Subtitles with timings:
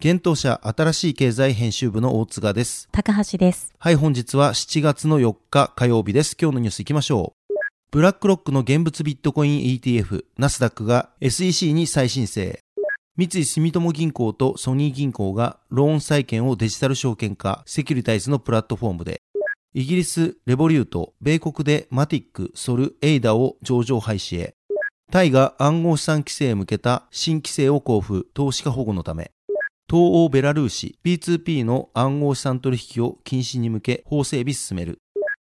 [0.00, 2.88] 検討者新しい経済編集部の大塚です。
[2.92, 3.74] 高橋です。
[3.80, 6.36] はい、本日は7月の4日火曜日です。
[6.40, 7.54] 今日のニュース行きましょう。
[7.90, 12.60] ブラックロックの現物ビットコイン ETF、ナスダックが SEC に再申請。
[13.16, 19.20] 三井住友銀行とソニー銀行がローン債権をデジタル証券化、セキュリタイズのプラットフォームで、
[19.74, 24.54] イギリス、レボリュート、米国でマティック、ソル、エイダを上場廃止へ、
[25.10, 29.32] タイが暗号資産規制へ向けた新規制を公布、投資家保護のため、
[29.90, 34.98] 東欧ベラルーシ、P2P の暗号資産取引を禁止に向け法整備進める。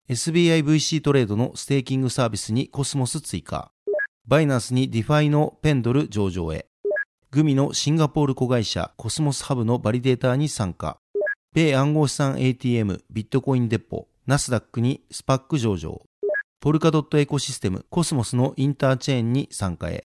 [0.08, 3.70] SBIVC トレードのステーキングサービスにコスモス追加。
[4.27, 6.64] バイナンスにディファイのペンドル上場へ。
[7.30, 10.96] グミのシンガポール子会社コスモスハブのバリデーターに参加。
[11.52, 16.01] 米暗号資産 ATM ビットコインデポナスダックにスパック上場。
[16.61, 20.05] ポルカドットエコシステムコスモスのインターチェーンに参加へ。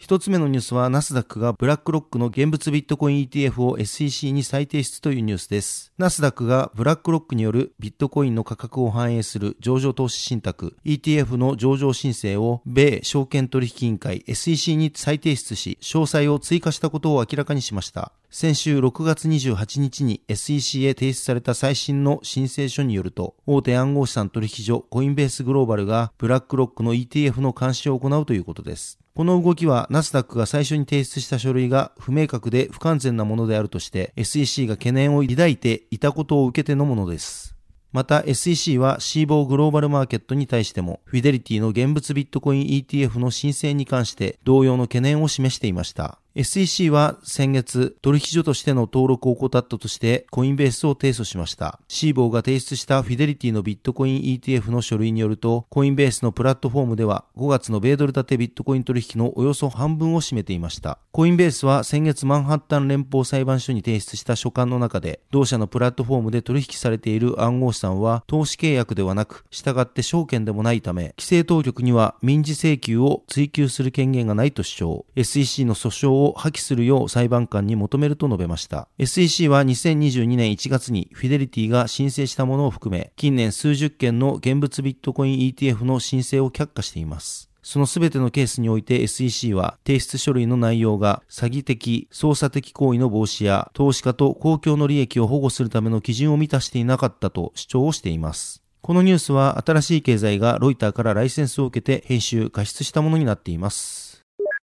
[0.00, 5.92] 一つ目のニュースは、ナスダックがブラックロックの現物ビットコイン ETF を SEC に再提出というニュースです。
[5.98, 18.12] ナスダックがブラックロックによるビットコインの価格を反映する上場投資信託 ETF の上場申請を米証券取引委員会 SEC に再提出し、詳細を追加したことを明らかにしました。
[18.30, 28.99] 先週6月28日に SEC へ提出された最新の申請書によると、大手暗号資産取引所コインベースグローバルがブラックロックの ETF の監視を行うということです。
[29.14, 37.56] この動きはナスダックが最初に提出した書類が不明確で不完全なものであるとして SEC が懸念を抱いていたことを受けてのものです。
[37.92, 46.20] また SEC はシーボーグローバルマーケットに対してもフィデリティの現物ビットコイン ETF の申請に関して同様の懸念を示していました。
[46.36, 51.80] SEC は先月、取引所としての登録を怠ったとしてコインベースを提訴しました。
[51.88, 60.98] シーボーが提出したフィデリティのビットコイン ETF の書類によると、コインベースのプラットフォームでは5月の米ドル建てビットコイン取引のおよそ半分を占めていました。
[61.10, 75.06] コインベースは先月マンハッタン連邦裁判所に提出した書簡の中で、同社のプラットフォームで取引されている暗号資産は投資契約ではなく、従って証券でもないため、規制当局には民事請求を追求する権限がないと主張。
[75.16, 78.88] SEC の訴訟を破棄するよう裁判官に求めると述べました。
[78.98, 87.50] SEC は2022年1月にフィデリティが申請したものを含め、近年数十件の現物ビットコイン ETF の申請を却下しています。
[87.62, 98.62] そのすべてのケースにおいて SEC は提出書類の内容が詐欺的、操作的行為の防止や投資家と公共の利益を保護するための基準を満たしていなかったと主張をしています。
[98.80, 104.09] このニュースは新しい経済がロイターからライセンスを受けて編集、加筆したものになっています。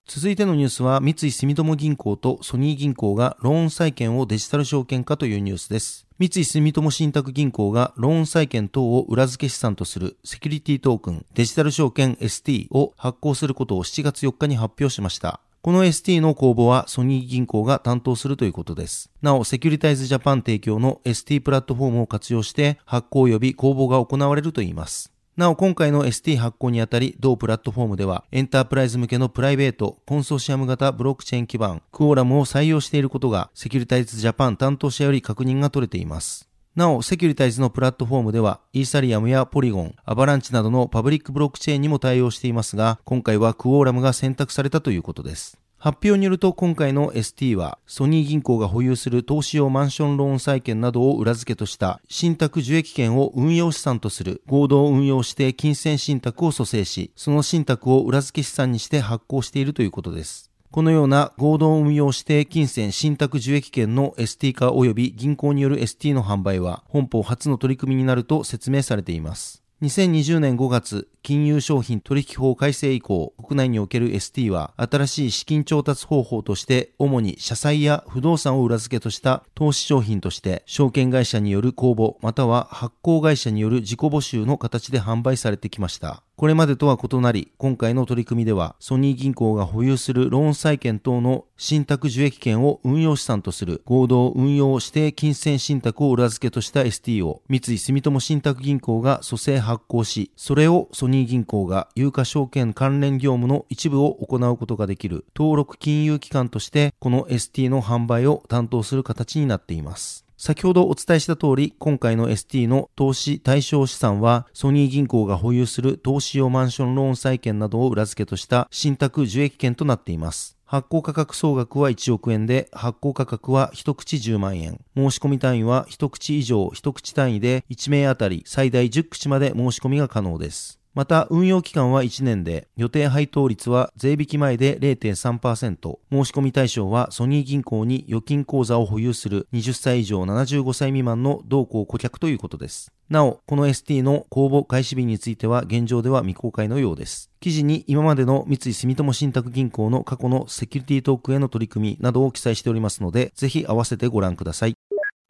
[0.10, 6.08] 続いてのニュースは、三井住友銀行とソニー銀行がローン債券をデジタル証券化というニュースです。
[6.18, 15.42] 三井住友信託銀行がローン債券等を裏付け資産とするセキュリティトークンデジタル証券 ST を発行することを7月4日に発表しました。
[15.62, 19.12] この ST の公募はソニー銀行が担当するということです。
[19.22, 25.12] なお、セキュリタイズジャパン提供の ST プラットフォームを活用して発行及び公募が行われるといいます。
[25.38, 36.50] なお、今回の ST 発行にあたり、同プラットフォームでは、エンタープライズ向けのプライベート、コンソーシアム型ブロックチェーン基盤、クオーラムを採用していることが、セキュリタイズジャパン担当者より確認が取れています。
[36.76, 45.60] なお、セキュリタイズのプラットフォームでは、イーサリアムやポリゴン、アバランチなどのパブリックブロックチェーンにも対応していますが、今回はクオーラムが選択されたということです。
[45.80, 60.50] 発表によると今回の ST はソニー銀行が保有する投資用マンションローン債券などを裏付けとした信託受益権を運用資産とする合同運用指定金銭信託を蘇生し、その信託を裏付け資産にして発行しているということです。
[60.72, 69.67] このような合同運用指定金銭信託受益権の ST 化及び銀行による ST の販売は本邦初の取り組みになると説明されています。
[69.80, 86.24] 2020年5月、金融商品取引法改正以降、国内における ST は新しい資金調達方法として、主に社債や不動産を裏付けとした投資商品として、証券会社による公募、または発行会社による自己募集の形で販売されてきました。
[86.38, 110.27] これまでとは異なり、今回の取り組みでは、ソニー銀行が保有するローン債券等の信託受益権を運用資産とする合同運用指定金銭信託を裏付けとした ST を三井住友信託銀行が蘇生発行し、それをソニー銀行が有価証券関連業務の一部を行うことができる登録金融機関として、この ST の販売を担当する形になっています。
[110.40, 120.56] 先ほどお伝えした通り、今回の ST の投資対象資産は、ソニー銀行が保有する投資用マンションローン債券などを裏付けとした信託受益権となっています。
[120.64, 124.80] 発行価格総額は1億円で、発行価格は一口10万円。
[124.96, 130.77] 申し込み単位は一口以上一口単位で1名あたり最大10口まで申し込みが可能です。
[130.98, 142.92] また、運用期間は1年で、予定配当率は税引き前で0.3%、申し込み対象はソニー銀行に預金口座を保有する20歳以上75歳未満の同行顧客ということです。
[143.12, 147.30] なお、この ST の公募開始日については現状では未公開のようです。
[147.42, 154.77] 記事に今までの三井住友信託銀行の過去のセキュリティトークへの取り組みなどを記載しておりますので、ぜひ合わせてご覧ください。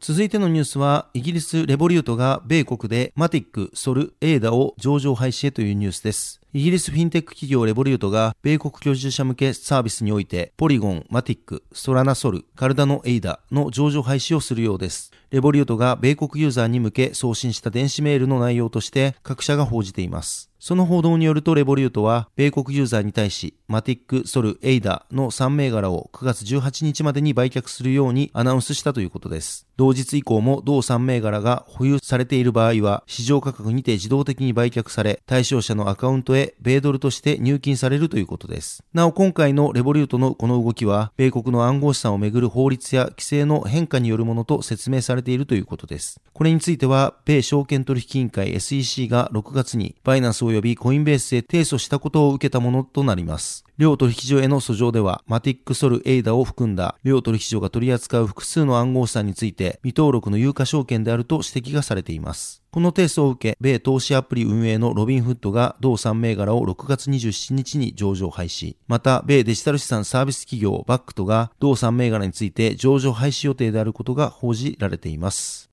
[0.00, 6.40] 続いてのニュースは、イギリスレボリュートが米国でマティック、ソル、エーダを上場廃止へというニュースです。
[6.52, 15.12] イギリスフィンテック企業レボリュートが米国居住者向けサービスにおいてポリゴン、マティック、ソラナソル、カルダノエイダの上場廃止をするようです。
[15.30, 20.48] レボリュートが米国ユーザーに向け送信した電子メールの内容として各社が報じています。
[20.60, 29.68] その報道によるとレボリュートは、米国ユーザーに対し、マティック、ソル、エイダの3銘柄を9月18日までに売却するようにアナウンスしたということです。
[29.76, 38.82] 同日以降も同3銘柄が保有されている場合は、市場価格にて自動的に売却され、対象者のアカウントへ米ドルとして入金されるということです。
[38.92, 46.20] なお今回のレボリュートのこの動きは、米国の暗号資産をめぐる法律や規制の変化によるものと説明されているということです。
[46.32, 53.64] これについては、米証券取引委員会 SEC が6月にバイナンス及びコインベースへ提訴したことを受けたものとなります。
[53.78, 62.62] 両取引所への訴状では、マティックソルエイダを含んだ両取引所が取り扱う複数の暗号資産について未登録の有価証券であると指摘がされています。
[62.70, 68.76] この提訴を受け、米投資アプリ運営のロビンフッドが同3銘柄を6月27日に上場廃止。
[68.88, 75.70] また、米デジタル資産サービス企業バックトが同3銘柄について上場廃止予定であることが報じられています。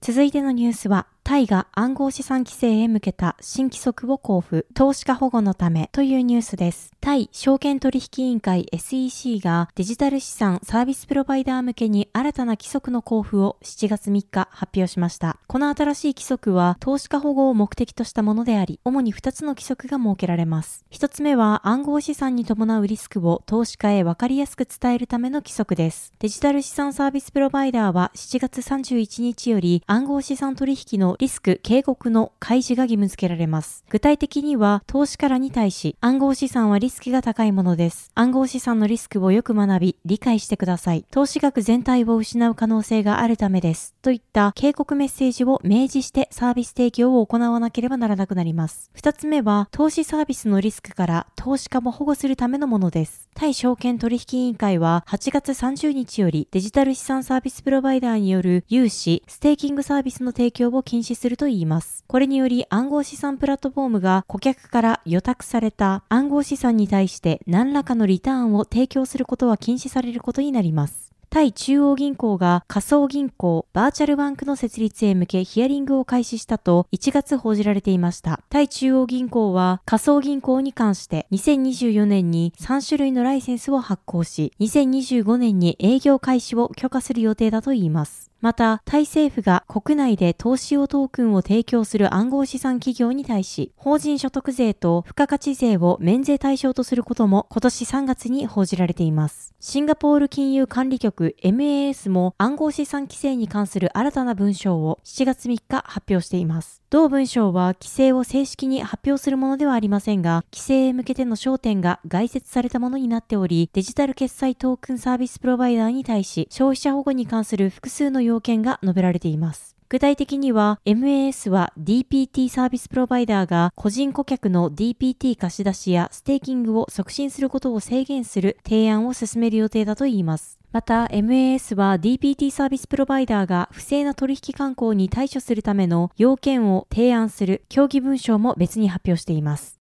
[0.00, 6.90] 続いてのニュースは、タイが暗号資産規制へ向けた新規則を交付、投資家保護のためというニュースです。
[7.02, 15.38] タイ証券取引委員会 SEC がデジタル資産サービスプロバイダー向けに新たな規則の交付を7月3日発表しました。
[15.48, 20.86] この新しい規則は投資家保護を目的としたものであり、主に2つの規則が設けられます。
[20.92, 26.14] 1つ目は暗号資産に伴うリスクを投資家へ分かりやすく伝えるための規則です。
[26.20, 33.84] デジタル資産サービスプロバイダーは7月31日より暗号資産取引のリスク警告の開示が義務付けられます。
[33.90, 38.12] 具体的には、投資家らに対し、暗号資産はリスクが高いものです。
[38.14, 41.04] 暗号資産のリスクをよく学び、理解してください。
[41.10, 43.96] 投資額全体を失う可能性があるためです。
[44.00, 48.90] といった警告メッセージを明示してサービス提供を行わなければならなくなります。
[48.94, 53.28] 二つ目は、投資サービスのリスクから投資家も保護するためのものです。
[53.34, 62.02] 対証券取引委員会は8月30日よりデジタル資産サービスプロバイダーによる融資、ステーキングサービスの提供を禁禁止すると言います。
[62.08, 71.12] これにより暗号資産プラットフォームが顧客から予託された暗号資産に対して何らかのリターンを提供することは禁止されることになります。
[71.30, 78.40] 対中央銀行が仮想銀行バーチャルバンクの設立へ向けヒアリングを開始したと1月報じられていました。
[78.48, 88.27] 対中央銀行は仮想銀行に関して2024年に3種類のライセンスを発行し、2025年に営業開始を許可する予定だといいます。
[88.40, 99.54] また、タイ政府が国内で投資用トークンを提供する暗号資産企業に対し、法人所得税と付加価値税を免税対象とすることも今年3月に報じられています。
[99.58, 106.80] シンガポール金融管理局 MAS も暗号資産規制に関する新たな文章を7月3日発表しています。
[106.90, 119.76] 同文章は規制を正式に発表するものではありませんが、規制へ向けての焦点が概説されたものになっており、デジタル決済トークンサービスプロバイダーに対し、消費者保護に関する複数の要件が述べられています。
[119.90, 130.58] 具体的には MAS は DPT サービスプロバイダーが個人顧客の DPT 貸し出しやステーキングを促進することを制限する提案を進める予定だといいます。
[130.72, 139.78] また MAS は DPT サービスプロバイダーが不正な取引慣行に対処するための要件を提案する協議文書も別に発表しています。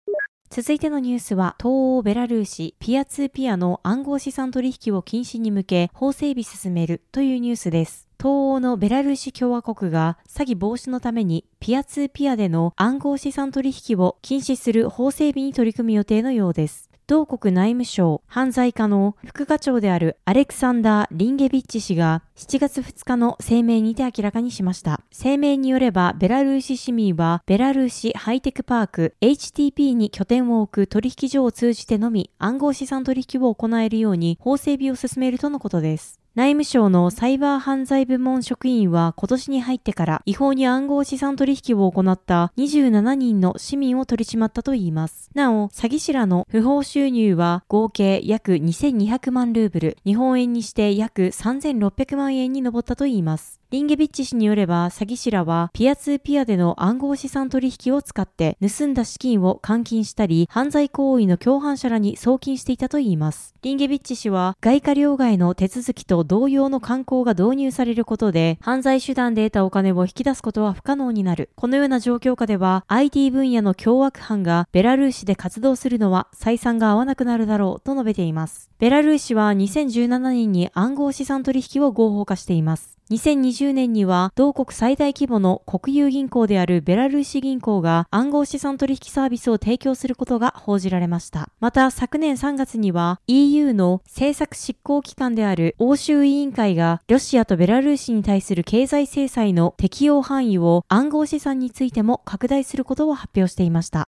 [0.49, 8.10] 続いてのニュースは、東欧ベラルーシ、ピアツーピアの暗号資産取引を禁止に向け、法整備進めるというニュースです。
[8.21, 16.91] 東欧のベラルーシ共和国が詐欺防止のためにピアツーピアでの暗号資産取引を禁止する法整備に取り組む予定のようです。
[17.07, 25.01] 同国内務省犯罪課の副課長であるアレクサンダー・リンゲビッチ氏が7月2日の声明にて明らかにしました。
[25.11, 36.20] 声明によれば、ベラルーシ市民はベラルーシハイテクパーク HTP に拠点を置く取引所を通じてのみ暗号資産取引を行えるように法整備を進めるとのことです。
[36.37, 45.29] 内務省のサイバー犯罪部門職員は今年に入ってから違法に暗号資産取引を行った27人の市民を取り締まったといいます。
[45.35, 53.60] なお、詐欺師らの不法収入は合計約2200万ルーブル、日本円にして約3600万円に上ったといいます。
[53.71, 63.55] リンゲビッチ氏によれば、詐欺師らはピアツーピアでの暗号資産取引を使って盗んだ資金を換金したり、犯罪行為の共犯者らに送金していたといいます。
[63.63, 71.51] リンゲビッチ氏は、外貨両替の手続きと同様の観光が導入されることで、犯罪手段で得たお金を引き出すことは不可能になる。
[71.55, 78.69] このような状況下では、IT 分野の凶悪犯がベラルーシで活動するのは採算が合わなくなるだろうと述べています。
[78.81, 83.00] ベラルーシは2017年に暗号資産取引を合法化しています。
[83.11, 91.49] 2020年には同国最大規模の国有銀行であるベラルーシ銀行が暗号資産取引サービスを提供することが報じられました。
[91.59, 104.05] また昨年3月には EU の政策執行機関である欧州委員会がロシアとベラルーシに対する経済制裁の適用範囲を暗号資産についても拡大することを発表していました。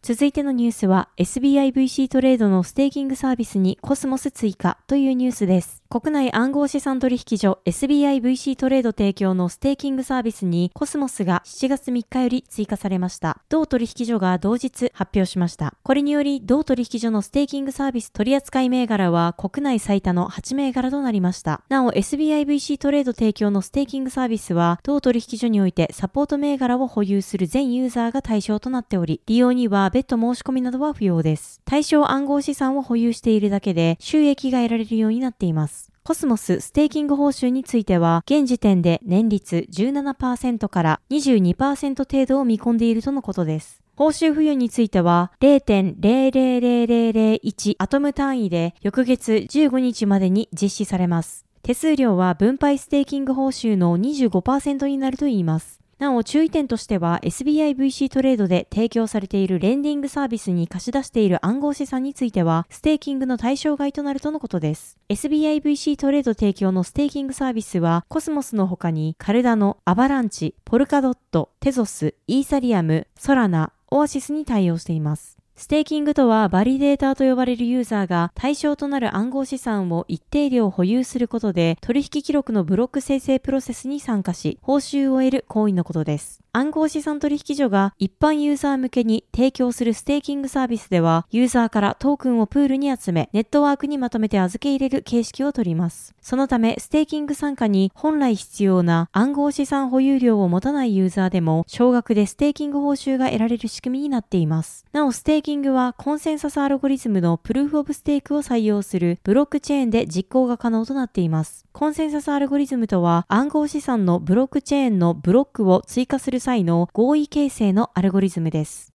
[0.00, 5.77] 続いてのニュースは SBIVC トレードのステーキングサービスにコスモス追加というニュースです。
[5.90, 13.40] 国内暗号資産取引所 SBIVC トレード提供のステーキングサービスにコスモスが7月3日より追加されました。
[13.48, 15.72] 同取引所が同日発表しました。
[15.82, 21.62] これにより同取引所のステーキングサービス取扱い銘柄は国内最多の8銘柄となりました。
[21.70, 31.62] なお SBIVC トレード提供のステーキングサービスは同取引所においてサポート銘柄を保有する全ユーザーが対象となっており、利用には別途申し込みなどは不要です。
[31.64, 35.77] 対象暗号資産を保有しているだけで収益が得られるようになっています。
[36.08, 43.82] コスモスステーキング報酬については、現時点で年率17%から22%程度を見込んでいるとのことです。
[43.94, 51.44] 報酬付与については0.00001アトム単位で翌月15日までに実施されます。
[51.62, 55.78] 手数料は分配ステーキング報酬の25%になるといいます。
[55.98, 64.96] なお注意点としては SBIVC トレードで提供されているレンディングサービスに貸し出している暗号資産についてはステーキングの対象外となるとのことです。
[65.08, 75.37] SBIVC トレード提供のステーキングサービスはコスモスの他にカルダノ、アバランチ、ポルカドット、テゾス、イーサリアム、ソラナ、オアシスに対応しています。
[75.58, 86.44] ステーキングとはバリデーターと呼ばれるユーザーが対象となる暗号資産を一定量保有することで取引記録のブロック生成プロセスに参加し報酬を得る行為のことです。
[86.52, 96.14] 暗号資産取引所が一般ユーザー向けに提供するステーキングサービスでは、ユーザーからトークンをプールに集め、ネットワークにまとめて預け入れる形式をとります。
[96.20, 104.84] そのため、ステーキング参加に本来必要な暗号資産保有量を持たないユーザーでも、少額でステーキング報酬が得られる仕組みになっています。
[104.92, 111.66] なお、ステーキングはコンセンサスアルゴリズムのプルーフオブステークを採用するブロックチェーンで実行が可能となっています。
[111.72, 118.94] コンセンサスアルゴリズムとは、暗号資産のブロックチェーンのブロックを追加する際の合意形成のアルゴリズムです。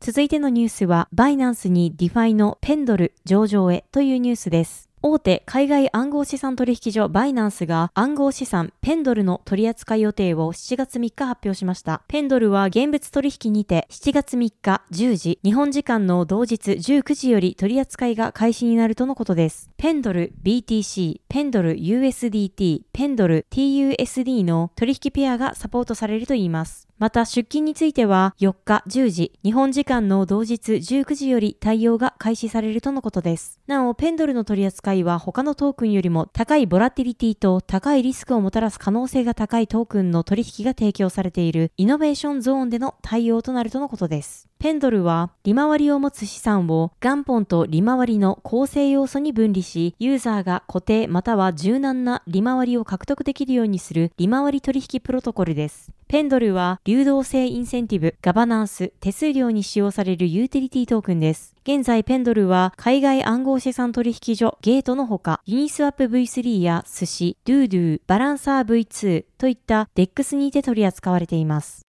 [0.00, 4.90] 続いてのニュースは、バイナンスにディファイのペンドル上場へというニュースです。
[5.02, 12.02] 大手海外暗号資産取引所バイナンスが暗号資産ペンドルの取扱い予定を7月3日発表しました。
[12.06, 19.70] ペンドルは現物取引にて7月3日10時、日本時間の同日19時より取扱いが開始になるとのことです。
[19.78, 26.89] ペンドル BTC、ペンドル USDT、ペンドル TUSD の取引ペアがサポートされるといいます。
[27.00, 33.58] また出勤については4日10時、日本時間の同日19時より対応が開始されるとのことです。
[33.66, 44.49] なお、ペンドルの取り扱いは他のトークンよりも高いボラティリティと高いリスクをもたらす可能性が高いトークンの取引が提供されているイノベーションゾーンでの対応となるとのことです。
[44.60, 55.90] ペンドルは利回りを持つ資産を元本と利回りの構成要素に分離し、ユーザーが固定または柔軟な利回りを獲得できるようにする利回り取引プロトコルです。
[56.08, 61.54] ペンドルは流動性インセンティブ、ガバナンス、手数料に使用されるユーティリティトークンです。
[61.62, 71.86] 現在ペンドルは海外暗号資産取引所ゲートのほか、ユニスワップ V3 やスシ、ドゥードゥー、バランサー V2 といった DEX にて取り扱われています。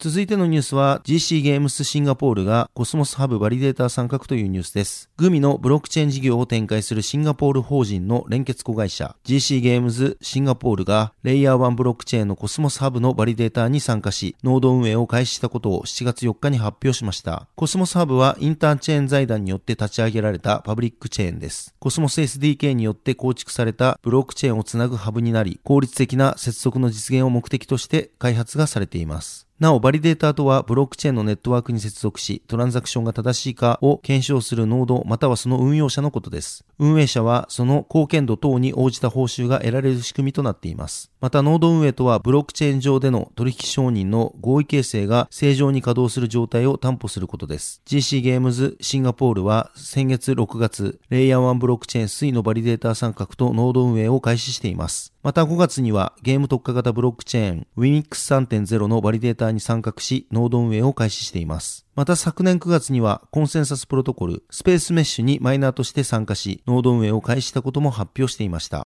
[0.00, 5.10] 続いてのニュースは GC ゲームスシンガポールがコスモスハブバリデーター参画というニュースです。
[5.18, 17.46] グミのブロックチェーン事業を展開するシンガポール法人の連結子会社 GC ゲームズシンガポールがレイヤー1ブロックチェーンのコスモスハブのバリデーターに参加し、ノード運営を開始したことを7月4日に発表しました。
[17.54, 21.74] コスモスハブはインターチェーン財団によって立ち上げられたパブリックチェーンです。
[21.78, 29.49] コスモス SDK によって構築されたブロックチェーンをつなぐハブになり、効率的な接続の実現を目的として開発がされています。
[29.60, 36.64] なお、バリデーターとはブロックチェーンのネットワークに接続し、トランザクションが正しいかを検証するノードまたはその運用者のことです。
[36.78, 41.09] 運営者はその貢献度等に応じた報酬が得られる仕組みとなっています。
[41.20, 47.82] また、ノード運営とはブロックチェーン上での取引承認の合意形成が正常に稼働する状態を担保することです。
[47.84, 55.12] GC ゲームズシンガポールは先月6月、レイヤー1ブロックチェーン Sui のバリデーター参画とノード運営を開始しています。
[55.22, 61.84] また5月にはゲーム特化型ブロックチェーン Winix3.0 のバリデーターに参画し、ノード運営を開始しています。
[61.94, 68.86] また昨年9月にはコンセンサスプロトコルスペースメッシュにマイナーとして参加し、ノード運営を開始したことも発表していました。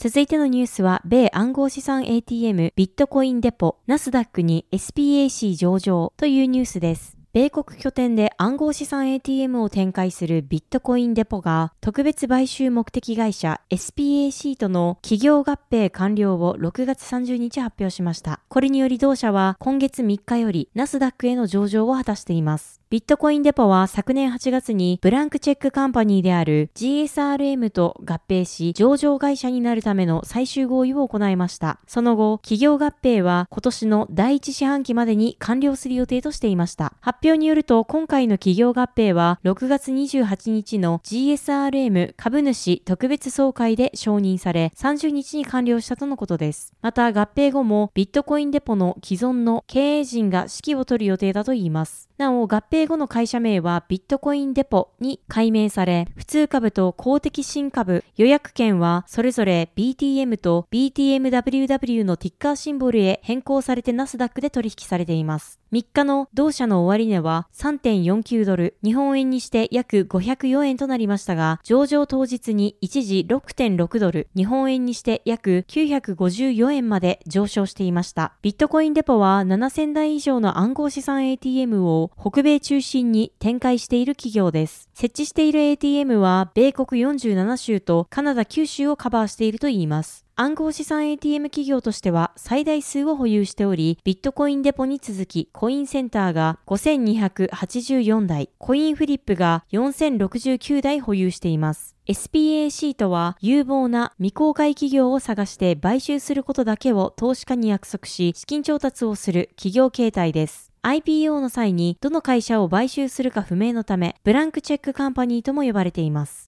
[0.00, 7.18] 続いてのニュースは、米暗号資産 ATM ビットコインデポナスダックに SPAC 上場というニュースです。
[7.32, 18.38] 米国拠点で暗号資産 ATM を展開するビットコインデポが特別買収目的会社 SPAC との企業合併完了を6月30日発表しました。
[18.48, 22.77] これにより同社は今月3日よりナスダックへの上場を果たしています。
[22.90, 31.80] ビットコインデポは昨年8月にブランクチェックカンパニーである GSRM と合併し上場会社になるための最終合意を行いました。
[31.86, 36.94] その後、企業合併は今年の第一四半期までに完了する予定としていました。
[37.02, 46.72] 発表によると今回の企業合併は6月28日の GSRM 株主特別総会で承認され30日に完了したとのことです。
[46.80, 52.08] また合併後もビットコインデポの既存の経営陣が指揮を取る予定だといいます。
[52.16, 65.58] なお、合併後の会社名はビットコインデポに改名され、普通株と公的新株予約権はそれぞれ BTM と BTMWW のティッカーシンボルへ変更されてナスダックで取引されています。
[65.70, 78.32] 3日の同社の終値は3.49ドル、日本円にして約504円となりましたが、上場当日に一時6.6ドル、日本円にして約954円まで上昇していました。
[78.40, 84.88] ビットコインデポは7000台以上の暗号資産 ATM を北米中心に展開している企業です。
[84.94, 90.27] 設置している ATM は米国47州とカナダ9州をカバーしているといいます。
[90.40, 101.96] 暗号資産 ATM 企業としては最大数を保有しており、ビットコインデポに続き、コインセンターが5284台、コインフリップが4069台保有しています。
[102.06, 110.70] SPAC とは有望な未公開企業を探して買収することだけを投資家に約束し、資金調達をする企業形態です。
[110.84, 116.47] IPO の際にどの会社を買収するか不明のため、ブランクチェックカンパニーとも呼ばれています。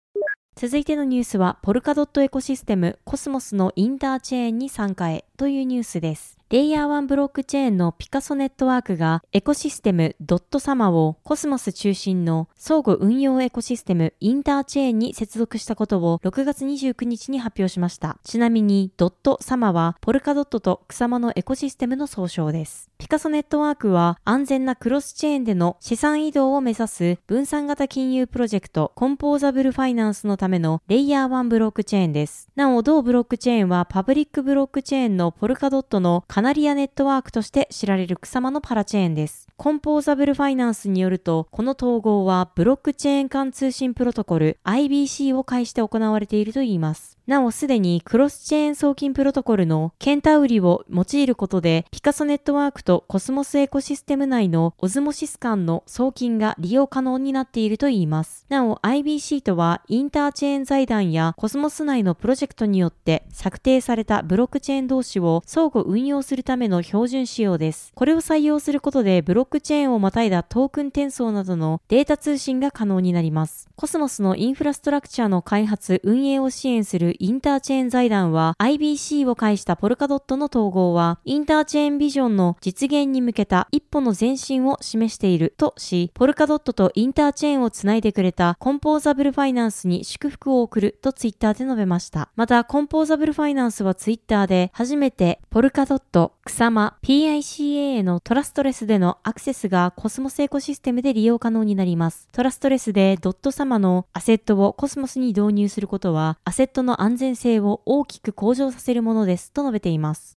[0.61, 6.40] 続いてのニュースは、ポルカドットエコシステムコスモスのインターチェーンに参加へというニュースです。
[6.51, 18.19] レイヤー1ブロックチェーンのピカソネットワークがエコシステムドットサマをコスモス中心の相互運用エコシステムインターチェーンに接続したことを6月29日に発表しました。
[18.25, 22.91] ちなみにドットサマはポルカドットとクサマのエコシステムの総称です。
[22.99, 32.49] ピカソネットワークは安全なクロスチェーンでの資産移動を目指す分散型金融プロジェクトコンポーザブルファイナンスのためのレイヤー1ブロックチェーンです。
[32.57, 39.47] なお同ブロックチェーンはパブリックブロックチェーンのポルカドットのカナリアネットワークとして知られるクサマのパラチェーンです。
[39.59, 47.19] コンポーザブルファイナンスによると、この統合はブロックチェーン間通信プロトコル IBC を介して行われているといいます。
[47.27, 58.47] なおすでにクロスチェーン送金プロトコルのケンタウリを用いることで、ピカソネットワークとコスモスエコシステム内のオズモシス間の送金が利用可能になっているといいます。
[58.49, 67.91] なお IBC とはインターチェーン財団やコスモス内のプロジェクトによって策定されたブロックチェーン同士を相互運用するするための標準仕様です。
[67.93, 73.69] これを採用することでブロックチェーンをまたいだトークン転送などのデータ通信が可能になります。
[73.75, 92.29] コスモスのインフラストラクチャーの開発、運営を支援するインターチェーン財団は IBC を介したポルカドットの統合はインターチェーンビジョンの実現に向けた一歩の前進を示しているとし、ポルカドットとインターチェーンをつないでくれたコンポーザブルファイナンスに祝福を送るとツイッターで述べました。
[92.37, 102.29] また、コンポーザブルファイナンスはツイッターで初めてポルカドット、クサマ、PICA へのトラストレスでのアクセスがコスモスエコシステムで利用可能になります。
[102.33, 110.40] トラストレスでドットサマのアセットをコスモスに導入することは、アセットの安全性を大きく向上させるものですと述べています。